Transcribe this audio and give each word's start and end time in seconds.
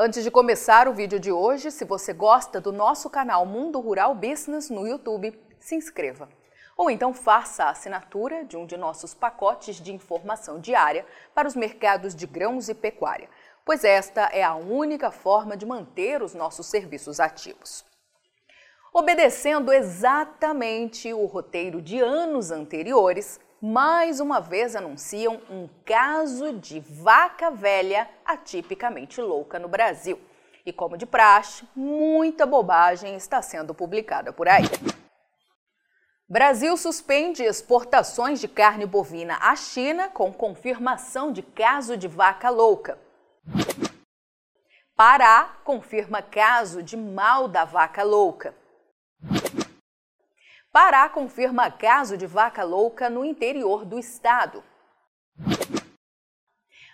Antes 0.00 0.22
de 0.22 0.30
começar 0.30 0.86
o 0.86 0.94
vídeo 0.94 1.18
de 1.18 1.32
hoje, 1.32 1.72
se 1.72 1.84
você 1.84 2.12
gosta 2.12 2.60
do 2.60 2.70
nosso 2.70 3.10
canal 3.10 3.44
Mundo 3.44 3.80
Rural 3.80 4.14
Business 4.14 4.70
no 4.70 4.86
YouTube, 4.86 5.36
se 5.58 5.74
inscreva. 5.74 6.28
Ou 6.76 6.88
então 6.88 7.12
faça 7.12 7.64
a 7.64 7.70
assinatura 7.70 8.44
de 8.44 8.56
um 8.56 8.64
de 8.64 8.76
nossos 8.76 9.12
pacotes 9.12 9.80
de 9.80 9.92
informação 9.92 10.60
diária 10.60 11.04
para 11.34 11.48
os 11.48 11.56
mercados 11.56 12.14
de 12.14 12.28
grãos 12.28 12.68
e 12.68 12.74
pecuária, 12.74 13.28
pois 13.64 13.82
esta 13.82 14.26
é 14.26 14.44
a 14.44 14.54
única 14.54 15.10
forma 15.10 15.56
de 15.56 15.66
manter 15.66 16.22
os 16.22 16.32
nossos 16.32 16.66
serviços 16.66 17.18
ativos. 17.18 17.84
Obedecendo 18.94 19.72
exatamente 19.72 21.12
o 21.12 21.26
roteiro 21.26 21.82
de 21.82 21.98
anos 21.98 22.52
anteriores, 22.52 23.40
mais 23.60 24.20
uma 24.20 24.40
vez 24.40 24.76
anunciam 24.76 25.40
um 25.50 25.68
caso 25.84 26.52
de 26.52 26.80
vaca 26.80 27.50
velha 27.50 28.08
atipicamente 28.24 29.20
louca 29.20 29.58
no 29.58 29.68
Brasil. 29.68 30.20
E 30.64 30.72
como 30.72 30.96
de 30.96 31.06
praxe, 31.06 31.66
muita 31.74 32.46
bobagem 32.46 33.16
está 33.16 33.42
sendo 33.42 33.74
publicada 33.74 34.32
por 34.32 34.48
aí. 34.48 34.64
Brasil 36.28 36.76
suspende 36.76 37.42
exportações 37.42 38.38
de 38.38 38.46
carne 38.46 38.84
bovina 38.84 39.38
à 39.40 39.56
China 39.56 40.08
com 40.10 40.30
confirmação 40.32 41.32
de 41.32 41.42
caso 41.42 41.96
de 41.96 42.06
vaca 42.06 42.50
louca. 42.50 42.98
Pará 44.94 45.56
confirma 45.64 46.20
caso 46.20 46.82
de 46.82 46.96
mal 46.96 47.48
da 47.48 47.64
vaca 47.64 48.02
louca. 48.02 48.54
Pará 50.80 51.08
confirma 51.08 51.72
caso 51.72 52.16
de 52.16 52.24
vaca 52.24 52.62
louca 52.62 53.10
no 53.10 53.24
interior 53.24 53.84
do 53.84 53.98
estado. 53.98 54.62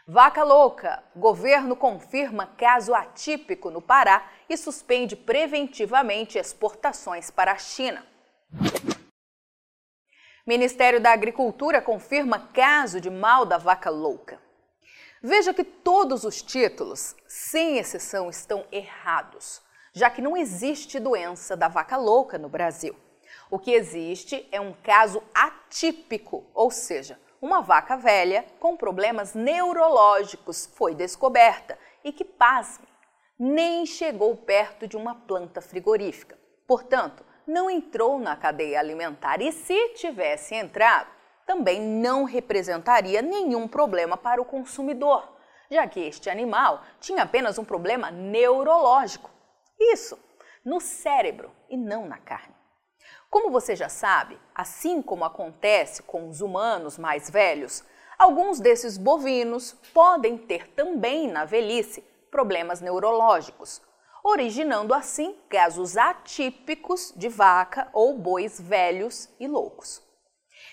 Vaca 0.08 0.42
louca. 0.42 1.04
Governo 1.14 1.76
confirma 1.76 2.46
caso 2.46 2.94
atípico 2.94 3.70
no 3.70 3.82
Pará 3.82 4.26
e 4.48 4.56
suspende 4.56 5.14
preventivamente 5.14 6.38
exportações 6.38 7.30
para 7.30 7.52
a 7.52 7.58
China. 7.58 8.06
Ministério 10.46 10.98
da 10.98 11.12
Agricultura 11.12 11.82
confirma 11.82 12.48
caso 12.54 13.02
de 13.02 13.10
mal 13.10 13.44
da 13.44 13.58
vaca 13.58 13.90
louca. 13.90 14.40
Veja 15.22 15.52
que 15.52 15.62
todos 15.62 16.24
os 16.24 16.40
títulos, 16.40 17.14
sem 17.28 17.76
exceção, 17.76 18.30
estão 18.30 18.64
errados, 18.72 19.60
já 19.92 20.08
que 20.08 20.22
não 20.22 20.34
existe 20.34 20.98
doença 20.98 21.54
da 21.54 21.68
vaca 21.68 21.98
louca 21.98 22.38
no 22.38 22.48
Brasil. 22.48 23.03
O 23.50 23.58
que 23.58 23.72
existe 23.72 24.48
é 24.50 24.60
um 24.60 24.72
caso 24.72 25.22
atípico, 25.34 26.44
ou 26.54 26.70
seja, 26.70 27.18
uma 27.40 27.60
vaca 27.60 27.96
velha 27.96 28.44
com 28.58 28.76
problemas 28.76 29.34
neurológicos 29.34 30.66
foi 30.74 30.94
descoberta 30.94 31.78
e 32.02 32.10
que, 32.10 32.24
pasme, 32.24 32.86
nem 33.38 33.84
chegou 33.84 34.34
perto 34.36 34.86
de 34.86 34.96
uma 34.96 35.14
planta 35.14 35.60
frigorífica. 35.60 36.38
Portanto, 36.66 37.24
não 37.46 37.68
entrou 37.68 38.18
na 38.18 38.34
cadeia 38.34 38.80
alimentar 38.80 39.42
e, 39.42 39.52
se 39.52 39.90
tivesse 39.90 40.54
entrado, 40.54 41.10
também 41.46 41.80
não 41.80 42.24
representaria 42.24 43.20
nenhum 43.20 43.68
problema 43.68 44.16
para 44.16 44.40
o 44.40 44.46
consumidor, 44.46 45.36
já 45.70 45.86
que 45.86 46.00
este 46.00 46.30
animal 46.30 46.82
tinha 47.00 47.22
apenas 47.22 47.58
um 47.58 47.64
problema 47.64 48.10
neurológico. 48.10 49.30
Isso, 49.78 50.18
no 50.64 50.80
cérebro 50.80 51.52
e 51.68 51.76
não 51.76 52.06
na 52.06 52.16
carne. 52.16 52.54
Como 53.34 53.50
você 53.50 53.74
já 53.74 53.88
sabe, 53.88 54.38
assim 54.54 55.02
como 55.02 55.24
acontece 55.24 56.04
com 56.04 56.28
os 56.28 56.40
humanos 56.40 56.96
mais 56.96 57.28
velhos, 57.28 57.82
alguns 58.16 58.60
desses 58.60 58.96
bovinos 58.96 59.72
podem 59.92 60.38
ter 60.38 60.68
também 60.68 61.26
na 61.26 61.44
velhice 61.44 62.00
problemas 62.30 62.80
neurológicos, 62.80 63.82
originando 64.22 64.94
assim 64.94 65.36
casos 65.48 65.96
atípicos 65.96 67.12
de 67.16 67.28
vaca 67.28 67.88
ou 67.92 68.16
bois 68.16 68.60
velhos 68.60 69.28
e 69.40 69.48
loucos. 69.48 70.00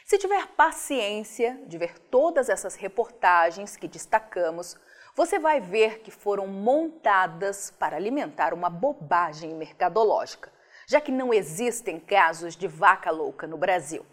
Se 0.06 0.20
tiver 0.20 0.46
paciência 0.50 1.60
de 1.66 1.80
ver 1.80 1.98
todas 1.98 2.48
essas 2.48 2.76
reportagens 2.76 3.76
que 3.76 3.88
destacamos, 3.88 4.78
você 5.16 5.40
vai 5.40 5.60
ver 5.60 6.02
que 6.02 6.12
foram 6.12 6.46
montadas 6.46 7.72
para 7.80 7.98
alimentar 7.98 8.54
uma 8.54 8.70
bobagem 8.70 9.56
mercadológica 9.56 10.61
já 10.91 11.00
que 11.00 11.09
não 11.09 11.34
existem 11.34 11.97
casos 11.97 12.53
de 12.53 12.68
vaca 12.68 13.09
louca 13.09 13.47
no 13.47 13.56
Brasil. 13.56 14.06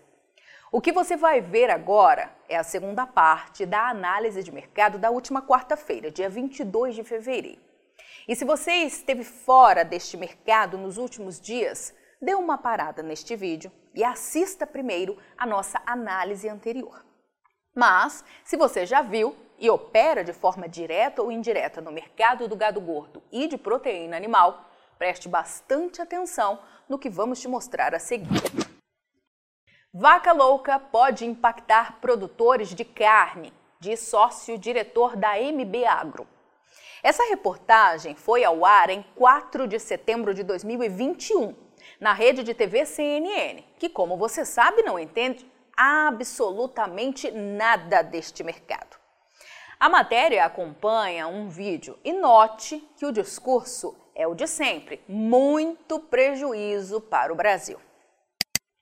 O 0.71 0.81
que 0.81 0.93
você 0.93 1.17
vai 1.17 1.41
ver 1.41 1.71
agora 1.71 2.31
é 2.49 2.57
a 2.57 2.63
segunda 2.63 3.05
parte 3.05 3.67
da 3.67 3.89
análise 3.89 4.45
de 4.45 4.53
mercado 4.53 4.97
da 4.97 5.11
última 5.11 5.43
quarta-feira, 5.43 6.09
dia 6.09 6.29
22 6.29 6.95
de 6.95 7.03
fevereiro. 7.03 7.61
E 8.29 8.37
se 8.37 8.45
você 8.45 8.71
esteve 8.85 9.25
fora 9.25 9.85
deste 9.85 10.17
mercado 10.17 10.79
nos 10.79 10.99
últimos 10.99 11.41
dias, 11.41 11.93
dê 12.23 12.37
uma 12.37 12.57
parada 12.57 13.03
neste 13.03 13.35
vídeo 13.35 13.73
e 13.93 14.05
assista 14.05 14.65
primeiro 14.65 15.19
a 15.37 15.45
nossa 15.45 15.83
análise 15.85 16.49
anterior. 16.49 17.05
Mas, 17.75 18.25
se 18.45 18.57
você 18.57 18.87
já 18.87 19.03
viu 19.03 19.35
e 19.59 19.69
opera 19.69 20.23
de 20.23 20.33
forma 20.33 20.69
direta 20.69 21.23
ou 21.23 21.33
indireta 21.33 21.81
no 21.81 21.91
mercado 21.91 22.47
do 22.47 22.55
gado 22.55 22.81
gordo 22.81 23.21
e 23.33 23.49
de 23.49 23.59
proteína 23.59 24.17
animal, 24.17 24.68
Preste 24.99 25.29
bastante 25.29 26.03
atenção 26.03 26.59
no 26.89 26.99
que 26.99 27.09
vamos 27.09 27.41
te 27.41 27.47
mostrar 27.47 27.95
a 27.95 28.01
seguir. 28.01 28.43
Vaca 29.95 30.33
louca 30.33 30.79
pode 30.79 31.25
impactar 31.25 32.01
produtores 32.01 32.75
de 32.75 32.85
carne, 32.85 33.53
diz 33.79 34.01
sócio-diretor 34.01 35.17
da 35.17 35.39
MB 35.39 35.85
Agro. 35.87 36.27
Essa 37.03 37.23
reportagem 37.29 38.17
foi 38.17 38.43
ao 38.43 38.65
ar 38.65 38.91
em 38.91 39.05
4 39.15 39.69
de 39.69 39.79
setembro 39.79 40.35
de 40.35 40.43
2021, 40.43 41.55
na 42.01 42.13
rede 42.13 42.43
de 42.43 42.53
TV 42.53 42.85
CNN, 42.85 43.63
que, 43.79 43.89
como 43.89 44.17
você 44.17 44.45
sabe, 44.45 44.83
não 44.83 44.99
entende 44.99 45.51
absolutamente 45.77 47.31
nada 47.31 48.03
deste 48.03 48.43
mercado. 48.43 48.99
A 49.79 49.89
matéria 49.89 50.45
acompanha 50.45 51.29
um 51.29 51.49
vídeo 51.49 51.97
e 52.05 52.13
note 52.13 52.79
que 52.97 53.07
o 53.07 53.13
discurso 53.13 53.97
é 54.19 54.27
o 54.27 54.35
de 54.35 54.47
sempre: 54.47 55.01
muito 55.09 56.01
prejuízo 56.01 57.01
para 57.01 57.33
o 57.33 57.37
Brasil. 57.37 57.79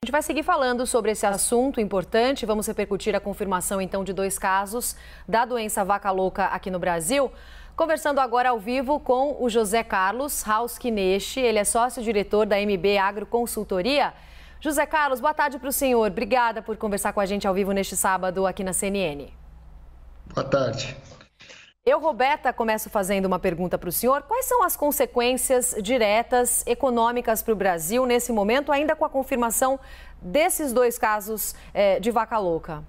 A 0.02 0.06
gente 0.06 0.12
vai 0.12 0.22
seguir 0.22 0.42
falando 0.42 0.86
sobre 0.86 1.10
esse 1.10 1.26
assunto 1.26 1.80
importante. 1.80 2.47
Vamos 2.47 2.66
repercutir 2.66 3.14
a 3.14 3.20
confirmação 3.20 3.80
então 3.80 4.02
de 4.02 4.12
dois 4.12 4.38
casos 4.38 4.96
da 5.28 5.44
doença 5.44 5.84
vaca 5.84 6.10
louca 6.10 6.46
aqui 6.46 6.70
no 6.70 6.78
Brasil. 6.78 7.30
Conversando 7.75 8.20
agora 8.20 8.50
ao 8.50 8.58
vivo 8.58 8.98
com 8.98 9.36
o 9.38 9.50
José 9.50 9.84
Carlos 9.84 10.46
Hauskineshi, 10.48 11.41
ele 11.41 11.58
é 11.58 11.64
sócio-diretor 11.64 12.46
da 12.46 12.56
MB 12.58 12.96
Agroconsultoria. 12.96 14.14
José 14.60 14.86
Carlos, 14.86 15.20
boa 15.20 15.34
tarde 15.34 15.58
para 15.58 15.69
o 15.69 15.72
senhor. 15.72 16.10
Obrigada 16.10 16.62
por 16.62 16.76
conversar 16.76 17.12
com 17.12 17.20
a 17.20 17.26
gente 17.26 17.46
ao 17.46 17.52
vivo 17.52 17.72
neste 17.72 17.96
sábado 17.96 18.46
aqui 18.46 18.64
na 18.64 18.72
CNN. 18.72 19.28
Boa 20.32 20.48
tarde. 20.48 20.96
Eu, 21.88 22.00
Roberta, 22.00 22.52
começo 22.52 22.91
fazendo 22.91 23.26
uma 23.26 23.38
pergunta 23.38 23.78
para 23.78 23.88
o 23.88 23.92
senhor. 23.92 24.22
Quais 24.22 24.47
são 24.47 24.64
as 24.64 24.76
consequências 24.76 25.72
diretas 25.80 26.66
econômicas 26.66 27.44
para 27.44 27.52
o 27.52 27.56
Brasil 27.56 28.04
nesse 28.04 28.32
momento, 28.32 28.72
ainda 28.72 28.97
com 28.97 29.04
a 29.04 29.08
confirmação 29.08 29.78
desses 30.20 30.72
dois 30.72 30.98
casos 30.98 31.54
é, 31.72 32.00
de 32.00 32.10
vaca 32.10 32.38
louca? 32.38 32.82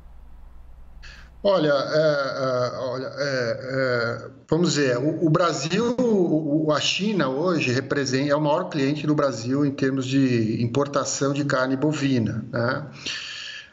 Olha, 1.43 1.73
é, 1.73 2.73
é, 2.73 2.77
olha 2.79 3.11
é, 3.17 3.59
é 3.61 4.29
vamos 4.49 4.73
dizer, 4.73 4.97
o, 4.97 5.27
o 5.27 5.29
Brasil, 5.29 5.95
o, 5.99 6.71
a 6.73 6.79
China 6.79 7.29
hoje 7.29 7.71
representa, 7.71 8.31
é 8.31 8.35
o 8.35 8.41
maior 8.41 8.67
cliente 8.67 9.05
do 9.05 9.13
Brasil 9.13 9.63
em 9.63 9.71
termos 9.73 10.07
de 10.07 10.59
importação 10.63 11.33
de 11.33 11.45
carne 11.45 11.77
bovina. 11.77 12.43
Né? 12.51 12.87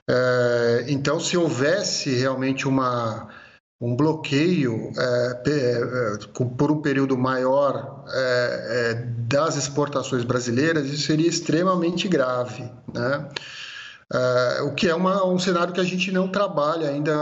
É, 0.06 0.84
então, 0.88 1.18
se 1.18 1.34
houvesse 1.34 2.14
realmente 2.14 2.68
uma 2.68 3.30
um 3.80 3.96
bloqueio 3.96 4.92
é, 4.96 5.42
é, 5.46 6.18
por 6.56 6.70
um 6.70 6.80
período 6.80 7.19
maior 7.19 8.04
é, 8.08 8.12
é, 8.12 8.94
das 9.28 9.56
exportações 9.56 10.25
brasileiras, 10.25 10.87
isso 10.87 11.06
seria 11.06 11.28
extremamente 11.28 12.08
grave. 12.08 12.70
Né? 12.93 13.28
É, 14.12 14.62
o 14.62 14.75
que 14.75 14.88
é 14.88 14.94
uma, 14.94 15.26
um 15.26 15.38
cenário 15.38 15.75
que 15.75 15.81
a 15.81 15.84
gente 15.84 16.12
não 16.12 16.28
trabalha 16.28 16.88
ainda. 16.88 17.14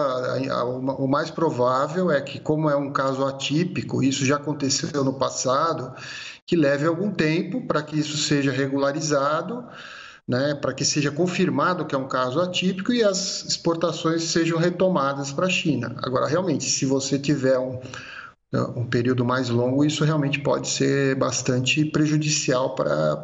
O 0.99 1.09
mais 1.09 1.31
provável 1.31 2.11
é 2.11 2.21
que, 2.21 2.38
como 2.38 2.69
é 2.69 2.77
um 2.77 2.93
caso 2.93 3.25
atípico, 3.25 4.03
isso 4.03 4.25
já 4.27 4.37
aconteceu 4.37 5.03
no 5.03 5.15
passado, 5.15 5.94
que 6.47 6.55
leve 6.55 6.87
algum 6.87 7.11
tempo 7.11 7.67
para 7.67 7.82
que 7.82 7.99
isso 7.99 8.19
seja 8.19 8.53
regularizado 8.53 9.65
né, 10.32 10.55
para 10.55 10.73
que 10.73 10.82
seja 10.82 11.11
confirmado 11.11 11.84
que 11.84 11.94
é 11.94 11.99
um 11.99 12.08
caso 12.08 12.40
atípico 12.40 12.90
e 12.90 13.05
as 13.05 13.44
exportações 13.44 14.25
sejam 14.25 14.58
retomadas 14.58 15.31
para 15.31 15.44
a 15.44 15.50
China. 15.50 15.94
Agora, 16.02 16.26
realmente, 16.26 16.64
se 16.64 16.87
você 16.87 17.19
tiver 17.19 17.58
um, 17.58 17.79
um 18.75 18.87
período 18.87 19.26
mais 19.26 19.50
longo, 19.50 19.84
isso 19.84 20.02
realmente 20.06 20.40
pode 20.40 20.69
ser 20.69 21.17
bastante 21.17 21.84
prejudicial 21.84 22.75
para 22.75 23.23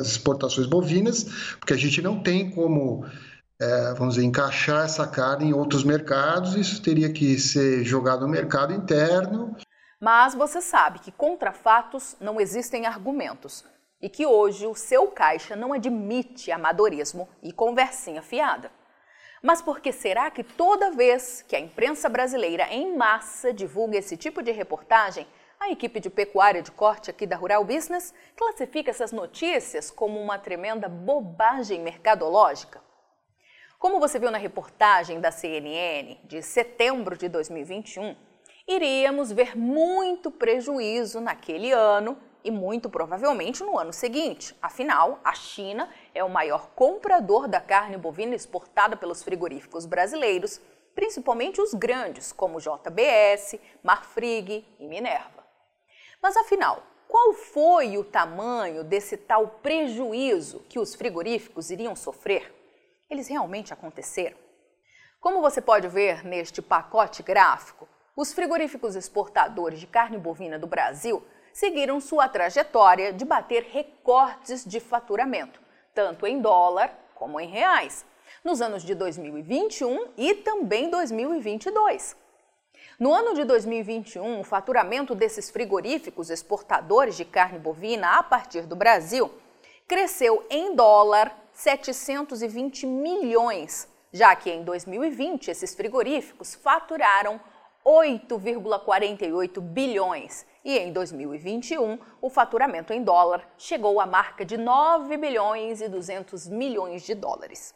as 0.00 0.08
exportações 0.08 0.66
bovinas, 0.66 1.22
porque 1.60 1.72
a 1.72 1.78
gente 1.78 2.02
não 2.02 2.20
tem 2.20 2.50
como, 2.50 3.06
é, 3.60 3.94
vamos 3.94 4.16
dizer, 4.16 4.26
encaixar 4.26 4.84
essa 4.84 5.06
carne 5.06 5.50
em 5.50 5.52
outros 5.52 5.84
mercados, 5.84 6.56
isso 6.56 6.82
teria 6.82 7.12
que 7.12 7.38
ser 7.38 7.84
jogado 7.84 8.22
no 8.22 8.28
mercado 8.28 8.72
interno 8.72 9.56
Mas 10.00 10.34
você 10.34 10.60
sabe 10.60 10.98
que 10.98 11.12
contra 11.12 11.52
fatos 11.52 12.16
não 12.20 12.40
existem 12.40 12.84
argumentos 12.84 13.64
e 14.00 14.08
que 14.08 14.26
hoje 14.26 14.66
o 14.66 14.74
seu 14.74 15.08
caixa 15.08 15.56
não 15.56 15.72
admite 15.72 16.52
amadorismo 16.52 17.28
e 17.42 17.52
conversinha 17.52 18.22
fiada. 18.22 18.70
Mas 19.42 19.62
por 19.62 19.80
que 19.80 19.92
será 19.92 20.30
que 20.30 20.42
toda 20.42 20.90
vez 20.90 21.42
que 21.42 21.54
a 21.54 21.60
imprensa 21.60 22.08
brasileira 22.08 22.68
em 22.70 22.96
massa 22.96 23.52
divulga 23.52 23.98
esse 23.98 24.16
tipo 24.16 24.42
de 24.42 24.50
reportagem, 24.50 25.26
a 25.58 25.70
equipe 25.70 26.00
de 26.00 26.10
pecuária 26.10 26.62
de 26.62 26.70
corte 26.70 27.10
aqui 27.10 27.26
da 27.26 27.36
Rural 27.36 27.64
Business 27.64 28.12
classifica 28.36 28.90
essas 28.90 29.12
notícias 29.12 29.90
como 29.90 30.20
uma 30.20 30.38
tremenda 30.38 30.88
bobagem 30.88 31.80
mercadológica? 31.80 32.82
Como 33.78 34.00
você 34.00 34.18
viu 34.18 34.30
na 34.30 34.38
reportagem 34.38 35.20
da 35.20 35.30
CNN 35.30 36.18
de 36.24 36.42
setembro 36.42 37.16
de 37.16 37.28
2021, 37.28 38.16
iríamos 38.66 39.30
ver 39.30 39.56
muito 39.56 40.30
prejuízo 40.30 41.20
naquele 41.20 41.72
ano 41.72 42.18
e 42.46 42.50
muito 42.50 42.88
provavelmente 42.88 43.64
no 43.64 43.76
ano 43.76 43.92
seguinte. 43.92 44.56
Afinal, 44.62 45.18
a 45.24 45.34
China 45.34 45.90
é 46.14 46.22
o 46.22 46.30
maior 46.30 46.68
comprador 46.76 47.48
da 47.48 47.60
carne 47.60 47.96
bovina 47.96 48.36
exportada 48.36 48.96
pelos 48.96 49.20
frigoríficos 49.20 49.84
brasileiros, 49.84 50.60
principalmente 50.94 51.60
os 51.60 51.74
grandes, 51.74 52.32
como 52.32 52.60
JBS, 52.60 53.58
Marfrig 53.82 54.64
e 54.78 54.86
Minerva. 54.86 55.44
Mas 56.22 56.36
afinal, 56.36 56.84
qual 57.08 57.32
foi 57.32 57.98
o 57.98 58.04
tamanho 58.04 58.84
desse 58.84 59.16
tal 59.16 59.48
prejuízo 59.60 60.60
que 60.68 60.78
os 60.78 60.94
frigoríficos 60.94 61.72
iriam 61.72 61.96
sofrer? 61.96 62.54
Eles 63.10 63.26
realmente 63.26 63.72
aconteceram? 63.72 64.36
Como 65.20 65.42
você 65.42 65.60
pode 65.60 65.88
ver 65.88 66.24
neste 66.24 66.62
pacote 66.62 67.24
gráfico, 67.24 67.88
os 68.14 68.32
frigoríficos 68.32 68.94
exportadores 68.94 69.80
de 69.80 69.86
carne 69.88 70.16
bovina 70.16 70.60
do 70.60 70.68
Brasil 70.68 71.26
seguiram 71.56 72.02
sua 72.02 72.28
trajetória 72.28 73.14
de 73.14 73.24
bater 73.24 73.62
recordes 73.72 74.62
de 74.62 74.78
faturamento, 74.78 75.58
tanto 75.94 76.26
em 76.26 76.38
dólar 76.38 76.94
como 77.14 77.40
em 77.40 77.48
reais, 77.48 78.04
nos 78.44 78.60
anos 78.60 78.82
de 78.82 78.94
2021 78.94 80.08
e 80.18 80.34
também 80.34 80.90
2022. 80.90 82.14
No 83.00 83.14
ano 83.14 83.32
de 83.32 83.42
2021, 83.44 84.40
o 84.40 84.44
faturamento 84.44 85.14
desses 85.14 85.48
frigoríficos 85.48 86.28
exportadores 86.28 87.16
de 87.16 87.24
carne 87.24 87.58
bovina 87.58 88.18
a 88.18 88.22
partir 88.22 88.66
do 88.66 88.76
Brasil 88.76 89.32
cresceu 89.88 90.44
em 90.50 90.74
dólar 90.74 91.34
720 91.54 92.86
milhões, 92.86 93.88
já 94.12 94.36
que 94.36 94.50
em 94.50 94.62
2020 94.62 95.50
esses 95.50 95.74
frigoríficos 95.74 96.54
faturaram 96.54 97.40
8,48 97.86 99.60
bilhões 99.60 100.44
e 100.64 100.76
em 100.76 100.92
2021 100.92 101.98
o 102.20 102.28
faturamento 102.28 102.92
em 102.92 103.04
dólar 103.04 103.48
chegou 103.56 104.00
à 104.00 104.06
marca 104.06 104.44
de 104.44 104.56
9 104.56 105.16
bilhões 105.16 105.80
e 105.80 105.88
200 105.88 106.48
milhões 106.48 107.02
de 107.02 107.14
dólares. 107.14 107.72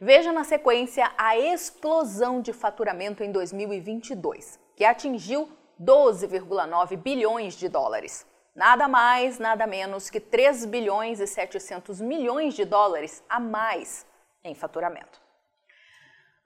Veja 0.00 0.32
na 0.32 0.44
sequência 0.44 1.12
a 1.18 1.36
explosão 1.36 2.40
de 2.40 2.54
faturamento 2.54 3.22
em 3.22 3.30
2022, 3.30 4.58
que 4.74 4.84
atingiu 4.84 5.50
12,9 5.78 6.96
bilhões 6.96 7.54
de 7.54 7.68
dólares. 7.68 8.26
Nada 8.54 8.88
mais, 8.88 9.38
nada 9.38 9.66
menos 9.66 10.08
que 10.08 10.20
3 10.20 10.64
bilhões 10.64 11.20
e 11.20 11.26
700 11.26 12.00
milhões 12.00 12.54
de 12.54 12.64
dólares 12.64 13.22
a 13.28 13.38
mais 13.38 14.06
em 14.42 14.54
faturamento. 14.54 15.27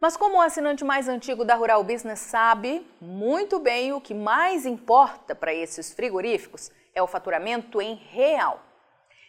Mas 0.03 0.17
como 0.17 0.39
o 0.39 0.41
assinante 0.41 0.83
mais 0.83 1.07
antigo 1.07 1.45
da 1.45 1.55
Rural 1.55 1.85
Business 1.85 2.19
sabe 2.19 2.85
muito 3.01 3.61
bem 3.61 3.93
o 3.93 4.01
que 4.01 4.13
mais 4.13 4.67
importa 4.67 5.33
para 5.33 5.55
esses 5.55 5.93
frigoríficos 5.93 6.73
é 6.93 7.01
o 7.01 7.07
faturamento 7.07 7.81
em 7.81 7.95
real. 7.95 8.59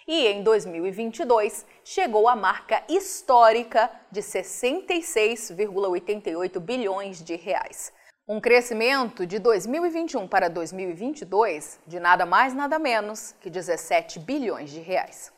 E 0.07 0.27
em 0.27 0.43
2022 0.43 1.65
chegou 1.83 2.27
à 2.27 2.35
marca 2.35 2.83
histórica 2.89 3.89
de 4.11 4.21
66,88 4.21 6.59
bilhões 6.59 7.23
de 7.23 7.35
reais. 7.35 7.91
Um 8.27 8.39
crescimento 8.39 9.25
de 9.25 9.39
2021 9.39 10.27
para 10.27 10.47
2022 10.49 11.79
de 11.85 11.99
nada 11.99 12.25
mais 12.25 12.53
nada 12.53 12.79
menos 12.79 13.35
que 13.41 13.49
17 13.49 14.19
bilhões 14.19 14.69
de 14.71 14.79
reais. 14.79 15.33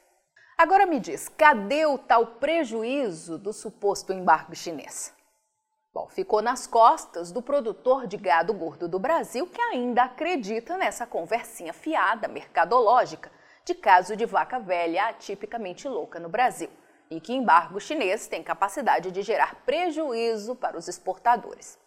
Agora 0.57 0.85
me 0.85 0.99
diz, 0.99 1.27
cadê 1.27 1.85
o 1.85 1.97
tal 1.97 2.27
prejuízo 2.27 3.37
do 3.37 3.51
suposto 3.51 4.13
embargo 4.13 4.55
chinês? 4.55 5.13
Bom, 5.95 6.09
ficou 6.09 6.41
nas 6.41 6.67
costas 6.67 7.31
do 7.31 7.41
produtor 7.41 8.05
de 8.05 8.17
gado 8.17 8.53
gordo 8.53 8.85
do 8.85 8.99
Brasil 8.99 9.47
que 9.47 9.61
ainda 9.61 10.03
acredita 10.03 10.77
nessa 10.77 11.07
conversinha 11.07 11.71
fiada 11.71 12.27
mercadológica 12.27 13.31
de 13.63 13.73
caso 13.73 14.13
de 14.13 14.25
vaca 14.25 14.59
velha 14.59 15.05
atipicamente 15.05 15.87
louca 15.87 16.19
no 16.19 16.27
Brasil 16.27 16.69
e 17.09 17.21
que 17.21 17.31
embargo 17.31 17.79
chinês 17.79 18.27
tem 18.27 18.43
capacidade 18.43 19.09
de 19.09 19.21
gerar 19.21 19.63
prejuízo 19.65 20.53
para 20.53 20.77
os 20.77 20.89
exportadores. 20.89 21.79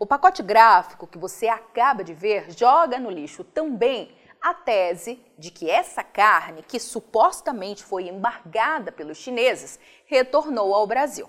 O 0.00 0.06
pacote 0.06 0.42
gráfico 0.42 1.06
que 1.06 1.18
você 1.18 1.46
acaba 1.46 2.02
de 2.02 2.14
ver 2.14 2.50
joga 2.56 2.98
no 2.98 3.10
lixo 3.10 3.44
também 3.44 4.16
a 4.40 4.54
tese 4.54 5.22
de 5.38 5.50
que 5.50 5.68
essa 5.68 6.02
carne, 6.02 6.62
que 6.62 6.80
supostamente 6.80 7.84
foi 7.84 8.08
embargada 8.08 8.90
pelos 8.90 9.18
chineses, 9.18 9.78
retornou 10.06 10.74
ao 10.74 10.86
Brasil. 10.86 11.28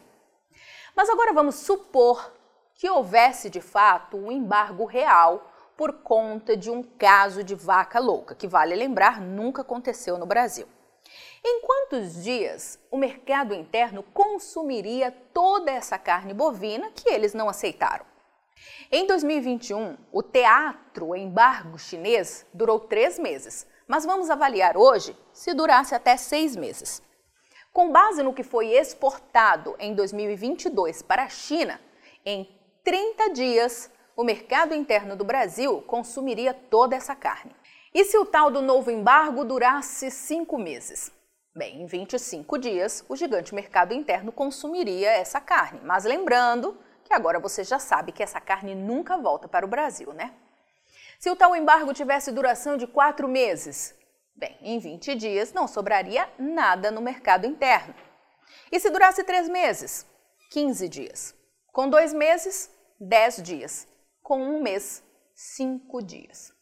Mas 0.97 1.11
agora 1.11 1.31
vamos 1.31 1.57
supor 1.57 2.33
que 2.73 2.89
houvesse 2.89 3.51
de 3.51 3.61
fato 3.61 4.17
um 4.17 4.31
embargo 4.31 4.83
real 4.83 5.53
por 5.77 5.93
conta 5.93 6.57
de 6.57 6.71
um 6.71 6.81
caso 6.81 7.43
de 7.43 7.53
vaca 7.53 7.99
louca, 7.99 8.33
que 8.33 8.47
vale 8.47 8.73
lembrar 8.73 9.21
nunca 9.21 9.61
aconteceu 9.61 10.17
no 10.17 10.25
Brasil. 10.25 10.67
Em 11.45 11.61
quantos 11.61 12.23
dias 12.23 12.79
o 12.89 12.97
mercado 12.97 13.53
interno 13.53 14.01
consumiria 14.01 15.11
toda 15.31 15.69
essa 15.69 15.99
carne 15.99 16.33
bovina 16.33 16.89
que 16.95 17.07
eles 17.07 17.35
não 17.35 17.47
aceitaram? 17.47 18.05
Em 18.91 19.05
2021, 19.05 19.95
o 20.11 20.23
teatro 20.23 21.15
embargo 21.15 21.77
chinês 21.77 22.43
durou 22.51 22.79
três 22.79 23.19
meses, 23.19 23.67
mas 23.87 24.03
vamos 24.03 24.31
avaliar 24.31 24.75
hoje 24.75 25.15
se 25.31 25.53
durasse 25.53 25.93
até 25.93 26.17
seis 26.17 26.55
meses. 26.55 27.03
Com 27.77 27.91
base 27.91 28.23
no 28.23 28.33
que 28.33 28.41
foi 28.41 28.69
exportado 28.69 29.75
em 29.77 29.93
2022 29.93 31.03
para 31.03 31.25
a 31.25 31.29
China, 31.29 31.79
em 32.25 32.49
30 32.83 33.29
dias, 33.33 33.91
o 34.15 34.23
mercado 34.23 34.73
interno 34.73 35.15
do 35.15 35.23
Brasil 35.23 35.83
consumiria 35.83 36.55
toda 36.55 36.95
essa 36.95 37.15
carne. 37.15 37.55
E 37.93 38.03
se 38.03 38.17
o 38.17 38.25
tal 38.25 38.49
do 38.49 38.63
novo 38.63 38.89
embargo 38.89 39.45
durasse 39.45 40.09
cinco 40.09 40.57
meses? 40.57 41.11
Bem, 41.55 41.83
em 41.83 41.85
25 41.85 42.57
dias, 42.57 43.05
o 43.07 43.15
gigante 43.15 43.53
mercado 43.53 43.93
interno 43.93 44.31
consumiria 44.31 45.11
essa 45.11 45.39
carne. 45.39 45.79
Mas 45.83 46.03
lembrando 46.03 46.75
que 47.03 47.13
agora 47.13 47.39
você 47.39 47.63
já 47.63 47.77
sabe 47.77 48.11
que 48.11 48.23
essa 48.23 48.41
carne 48.41 48.73
nunca 48.73 49.17
volta 49.17 49.47
para 49.47 49.63
o 49.63 49.69
Brasil, 49.69 50.13
né? 50.13 50.33
Se 51.19 51.29
o 51.29 51.35
tal 51.35 51.55
embargo 51.55 51.93
tivesse 51.93 52.31
duração 52.31 52.75
de 52.75 52.87
quatro 52.87 53.27
meses, 53.27 53.93
Bem, 54.37 54.55
em 54.61 54.77
20 54.77 55.15
dias 55.15 55.51
não 55.51 55.67
sobraria 55.67 56.29
nada 56.37 56.91
no 56.91 57.01
mercado 57.01 57.47
interno. 57.47 57.95
E 58.71 58.79
se 58.79 58.87
durasse 58.91 59.23
três 59.23 59.49
meses? 59.49 60.05
15 60.51 60.87
dias. 60.87 61.35
Com 61.73 61.89
dois 61.89 62.13
meses, 62.13 62.69
10 62.99 63.41
dias. 63.41 63.87
Com 64.21 64.39
um 64.39 64.61
mês, 64.61 65.03
5 65.33 66.03
dias. 66.03 66.53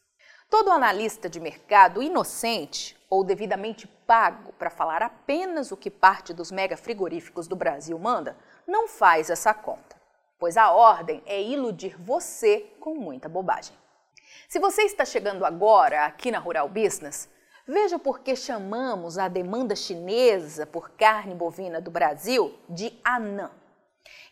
Todo 0.48 0.70
analista 0.70 1.28
de 1.28 1.38
mercado 1.38 2.02
inocente 2.02 2.96
ou 3.10 3.22
devidamente 3.22 3.86
pago 3.86 4.54
para 4.54 4.70
falar 4.70 5.02
apenas 5.02 5.70
o 5.70 5.76
que 5.76 5.90
parte 5.90 6.32
dos 6.32 6.50
mega 6.50 6.78
frigoríficos 6.78 7.46
do 7.46 7.56
Brasil 7.56 7.98
manda, 7.98 8.38
não 8.66 8.88
faz 8.88 9.28
essa 9.28 9.52
conta, 9.52 10.00
pois 10.38 10.56
a 10.56 10.70
ordem 10.72 11.22
é 11.26 11.42
iludir 11.42 11.94
você 11.98 12.60
com 12.80 12.94
muita 12.94 13.28
bobagem. 13.28 13.76
Se 14.48 14.58
você 14.58 14.82
está 14.82 15.04
chegando 15.04 15.44
agora 15.44 16.06
aqui 16.06 16.30
na 16.30 16.38
Rural 16.38 16.68
Business, 16.68 17.28
Veja 17.68 17.98
por 17.98 18.20
que 18.20 18.36
chamamos 18.36 19.18
a 19.18 19.26
demanda 19.26 19.74
chinesa 19.74 20.64
por 20.64 20.90
carne 20.90 21.34
bovina 21.34 21.80
do 21.80 21.90
Brasil 21.90 22.54
de 22.68 22.96
anã. 23.02 23.50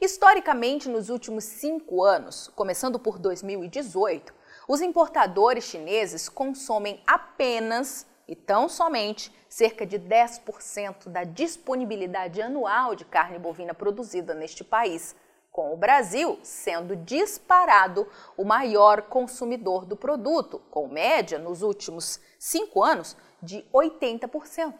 Historicamente, 0.00 0.88
nos 0.88 1.08
últimos 1.10 1.42
cinco 1.42 2.04
anos, 2.04 2.46
começando 2.54 2.96
por 2.96 3.18
2018, 3.18 4.32
os 4.68 4.80
importadores 4.80 5.64
chineses 5.64 6.28
consomem 6.28 7.02
apenas 7.04 8.06
e 8.28 8.36
tão 8.36 8.68
somente 8.68 9.34
cerca 9.48 9.84
de 9.84 9.98
10% 9.98 11.08
da 11.08 11.24
disponibilidade 11.24 12.40
anual 12.40 12.94
de 12.94 13.04
carne 13.04 13.40
bovina 13.40 13.74
produzida 13.74 14.32
neste 14.32 14.62
país, 14.62 15.16
com 15.54 15.73
o 15.73 15.76
Brasil 15.76 16.37
sendo 16.42 16.96
disparado 16.96 18.08
o 18.37 18.44
maior 18.44 19.02
consumidor 19.02 19.87
do 19.87 19.94
produto, 19.94 20.61
com 20.68 20.88
média 20.88 21.38
nos 21.38 21.62
últimos 21.62 22.18
cinco 22.40 22.82
anos 22.82 23.16
de 23.40 23.64
80%. 23.73 24.75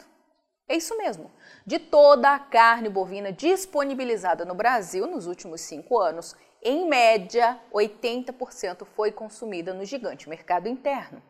É 0.67 0.75
isso 0.75 0.97
mesmo. 0.97 1.31
De 1.65 1.79
toda 1.79 2.35
a 2.35 2.39
carne 2.39 2.89
bovina 2.89 3.31
disponibilizada 3.31 4.43
no 4.43 4.53
Brasil 4.53 5.07
nos 5.07 5.27
últimos 5.27 5.61
cinco 5.61 5.97
anos, 5.97 6.35
em 6.61 6.89
média, 6.89 7.57
80% 7.73 8.85
foi 8.85 9.13
consumida 9.13 9.73
no 9.73 9.85
gigante 9.85 10.27
mercado 10.27 10.67
interno. 10.67 11.23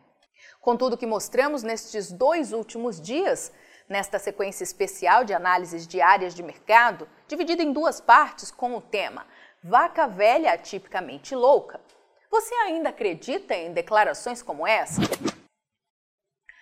Contudo, 0.60 0.94
o 0.94 0.98
que 0.98 1.06
mostramos 1.06 1.62
nestes 1.62 2.12
dois 2.12 2.52
últimos 2.52 3.00
dias, 3.00 3.52
nesta 3.88 4.18
sequência 4.18 4.64
especial 4.64 5.24
de 5.24 5.36
análises 5.36 5.86
diárias 5.86 6.34
de 6.34 6.42
mercado, 6.42 7.08
dividida 7.28 7.62
em 7.62 7.72
duas 7.72 8.02
partes 8.02 8.50
com 8.50 8.76
o 8.76 8.82
tema 8.82 9.28
Vaca 9.68 10.06
Velha 10.06 10.54
Atipicamente 10.54 11.34
Louca. 11.34 11.82
Você 12.30 12.54
ainda 12.54 12.90
acredita 12.90 13.56
em 13.56 13.74
declarações 13.74 14.44
como 14.44 14.68
essa? 14.68 15.02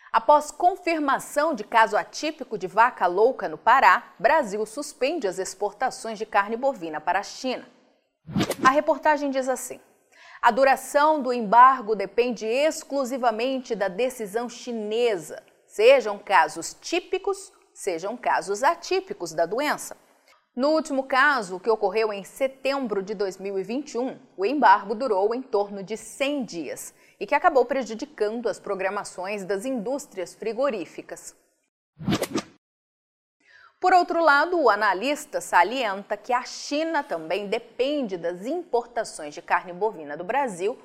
Após 0.09 0.51
confirmação 0.51 1.53
de 1.53 1.65
caso 1.65 1.97
atípico 1.97 2.57
de 2.57 2.65
vaca 2.65 3.05
louca 3.05 3.49
no 3.49 3.57
Pará, 3.57 4.13
Brasil 4.17 4.65
suspende 4.65 5.27
as 5.27 5.37
exportações 5.37 6.17
de 6.17 6.25
carne 6.25 6.55
bovina 6.55 7.01
para 7.01 7.19
a 7.19 7.23
China. 7.23 7.67
A 8.65 8.69
reportagem 8.69 9.29
diz 9.29 9.49
assim: 9.49 9.81
a 10.41 10.49
duração 10.49 11.21
do 11.21 11.33
embargo 11.33 11.97
depende 11.97 12.45
exclusivamente 12.45 13.75
da 13.75 13.89
decisão 13.89 14.47
chinesa, 14.47 15.43
sejam 15.67 16.17
casos 16.17 16.73
típicos, 16.73 17.51
sejam 17.73 18.15
casos 18.15 18.63
atípicos 18.63 19.33
da 19.33 19.45
doença. 19.45 20.01
No 20.55 20.69
último 20.69 21.05
caso, 21.05 21.59
que 21.59 21.69
ocorreu 21.69 22.13
em 22.13 22.23
setembro 22.23 23.01
de 23.01 23.15
2021, 23.15 24.19
o 24.37 24.45
embargo 24.45 24.93
durou 24.93 25.33
em 25.33 25.41
torno 25.41 25.81
de 25.81 25.97
100 25.97 26.45
dias 26.45 26.93
e 27.19 27.25
que 27.25 27.33
acabou 27.33 27.65
prejudicando 27.65 28.47
as 28.47 28.59
programações 28.59 29.43
das 29.43 29.65
indústrias 29.65 30.35
frigoríficas. 30.35 31.35
Por 33.79 33.93
outro 33.93 34.23
lado, 34.23 34.61
o 34.61 34.69
analista 34.69 35.41
salienta 35.41 36.15
que 36.15 36.31
a 36.31 36.43
China 36.43 37.01
também 37.01 37.47
depende 37.47 38.15
das 38.15 38.45
importações 38.45 39.33
de 39.33 39.41
carne 39.41 39.73
bovina 39.73 40.15
do 40.15 40.23
Brasil 40.23 40.77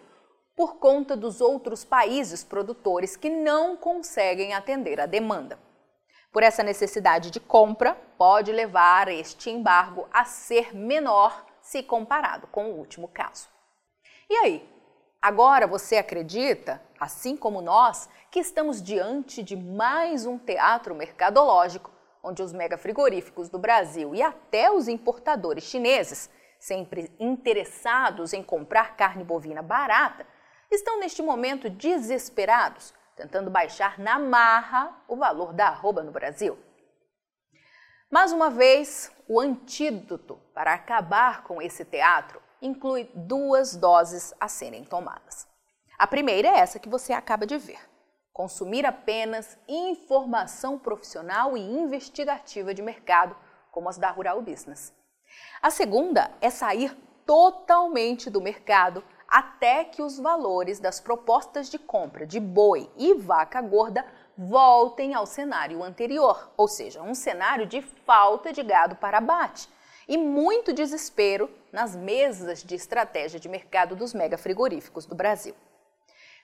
por 0.56 0.76
conta 0.76 1.14
dos 1.14 1.42
outros 1.42 1.84
países 1.84 2.42
produtores 2.42 3.16
que 3.16 3.28
não 3.28 3.76
conseguem 3.76 4.54
atender 4.54 4.98
a 4.98 5.04
demanda. 5.04 5.67
Por 6.32 6.42
essa 6.42 6.62
necessidade 6.62 7.30
de 7.30 7.40
compra, 7.40 7.94
pode 8.16 8.52
levar 8.52 9.08
este 9.08 9.50
embargo 9.50 10.08
a 10.12 10.24
ser 10.24 10.74
menor 10.74 11.44
se 11.60 11.82
comparado 11.82 12.46
com 12.48 12.70
o 12.70 12.76
último 12.76 13.08
caso. 13.08 13.48
E 14.28 14.34
aí? 14.36 14.78
Agora 15.20 15.66
você 15.66 15.96
acredita, 15.96 16.80
assim 17.00 17.36
como 17.36 17.60
nós, 17.60 18.08
que 18.30 18.38
estamos 18.38 18.80
diante 18.80 19.42
de 19.42 19.56
mais 19.56 20.26
um 20.26 20.38
teatro 20.38 20.94
mercadológico 20.94 21.90
onde 22.22 22.42
os 22.42 22.52
megafrigoríficos 22.52 23.48
do 23.48 23.58
Brasil 23.58 24.14
e 24.14 24.22
até 24.22 24.70
os 24.70 24.86
importadores 24.86 25.64
chineses, 25.64 26.30
sempre 26.58 27.10
interessados 27.18 28.32
em 28.32 28.42
comprar 28.42 28.96
carne 28.96 29.24
bovina 29.24 29.62
barata, 29.62 30.26
estão 30.70 30.98
neste 31.00 31.22
momento 31.22 31.70
desesperados, 31.70 32.92
tentando 33.18 33.50
baixar 33.50 33.98
na 33.98 34.18
marra 34.18 34.96
o 35.06 35.16
valor 35.16 35.52
da 35.52 35.66
arroba 35.66 36.02
no 36.02 36.10
Brasil. 36.10 36.56
Mais 38.10 38.32
uma 38.32 38.48
vez, 38.48 39.12
o 39.28 39.38
antídoto 39.38 40.40
para 40.54 40.72
acabar 40.72 41.42
com 41.42 41.60
esse 41.60 41.84
teatro 41.84 42.40
inclui 42.62 43.10
duas 43.14 43.76
doses 43.76 44.32
a 44.40 44.48
serem 44.48 44.84
tomadas. 44.84 45.46
A 45.98 46.06
primeira 46.06 46.48
é 46.48 46.58
essa 46.60 46.78
que 46.78 46.88
você 46.88 47.12
acaba 47.12 47.44
de 47.44 47.58
ver 47.58 47.88
consumir 48.38 48.86
apenas 48.86 49.58
informação 49.66 50.78
profissional 50.78 51.56
e 51.56 51.60
investigativa 51.60 52.72
de 52.72 52.80
mercado, 52.80 53.36
como 53.72 53.88
as 53.88 53.98
da 53.98 54.12
Rural 54.12 54.40
Business. 54.40 54.94
A 55.60 55.70
segunda 55.70 56.30
é 56.40 56.48
sair 56.48 56.96
totalmente 57.26 58.30
do 58.30 58.40
mercado 58.40 59.02
até 59.28 59.84
que 59.84 60.00
os 60.00 60.18
valores 60.18 60.80
das 60.80 60.98
propostas 60.98 61.68
de 61.68 61.78
compra 61.78 62.26
de 62.26 62.40
boi 62.40 62.90
e 62.96 63.12
vaca 63.12 63.60
gorda 63.60 64.04
voltem 64.36 65.12
ao 65.12 65.26
cenário 65.26 65.82
anterior, 65.84 66.50
ou 66.56 66.66
seja, 66.66 67.02
um 67.02 67.14
cenário 67.14 67.66
de 67.66 67.82
falta 67.82 68.52
de 68.52 68.62
gado 68.62 68.96
para 68.96 69.18
abate 69.18 69.68
e 70.08 70.16
muito 70.16 70.72
desespero 70.72 71.50
nas 71.70 71.94
mesas 71.94 72.64
de 72.64 72.74
estratégia 72.74 73.38
de 73.38 73.48
mercado 73.48 73.94
dos 73.94 74.14
mega 74.14 74.38
frigoríficos 74.38 75.04
do 75.04 75.14
Brasil. 75.14 75.54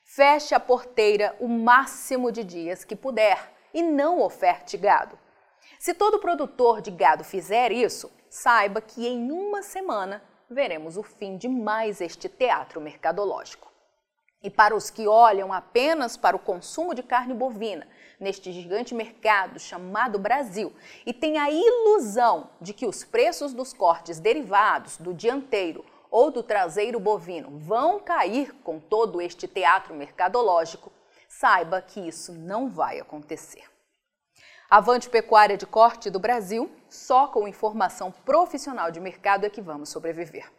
Feche 0.05 0.55
a 0.55 0.61
porteira 0.61 1.35
o 1.41 1.49
máximo 1.49 2.31
de 2.31 2.45
dias 2.45 2.85
que 2.85 2.95
puder 2.95 3.51
e 3.73 3.83
não 3.83 4.21
oferte 4.21 4.77
gado. 4.77 5.19
Se 5.79 5.95
todo 5.95 6.19
produtor 6.19 6.83
de 6.83 6.91
gado 6.91 7.25
fizer 7.25 7.73
isso, 7.73 8.13
saiba 8.29 8.83
que 8.83 9.07
em 9.07 9.33
uma 9.33 9.63
semana 9.63 10.23
veremos 10.55 10.97
o 10.97 11.03
fim 11.03 11.37
de 11.37 11.49
mais 11.49 12.01
este 12.01 12.29
teatro 12.29 12.81
mercadológico. 12.81 13.71
E 14.43 14.49
para 14.49 14.77
os 14.77 14.89
que 14.91 15.09
olham 15.09 15.53
apenas 15.53 16.17
para 16.17 16.37
o 16.37 16.39
consumo 16.39 16.95
de 16.95 17.03
carne 17.03 17.35
bovina 17.35 17.89
neste 18.21 18.53
gigante 18.53 18.95
mercado 18.95 19.59
chamado 19.59 20.19
Brasil 20.19 20.73
e 21.05 21.13
têm 21.13 21.39
a 21.39 21.51
ilusão 21.51 22.51
de 22.61 22.73
que 22.73 22.87
os 22.87 23.05
preços 23.05 23.53
dos 23.53 23.73
cortes 23.73 24.21
derivados 24.21 24.97
do 24.99 25.13
dianteiro 25.13 25.85
ou 26.11 26.31
do 26.31 26.43
traseiro 26.43 27.01
bovino 27.01 27.59
vão 27.59 27.99
cair 27.99 28.55
com 28.63 28.79
todo 28.79 29.21
este 29.21 29.49
teatro 29.49 29.95
mercadológico, 29.95 30.93
saiba 31.29 31.83
que 31.83 31.99
isso 31.99 32.33
não 32.33 32.71
vai 32.71 33.01
acontecer. 33.01 33.74
Avante 34.71 35.11
Pecuária 35.11 35.57
de 35.57 35.67
Corte 35.67 36.09
do 36.09 36.19
Brasil, 36.19 36.71
só 36.89 37.27
com 37.29 37.47
informação 37.47 38.11
profissional 38.11 38.91
de 38.91 38.99
mercado 38.99 39.45
é 39.45 39.51
que 39.51 39.61
vamos 39.61 39.91
sobreviver. 39.91 40.51